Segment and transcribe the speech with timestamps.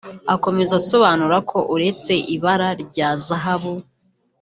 [0.33, 3.73] Akomeza asobanura ko uretse ibara rya zahabu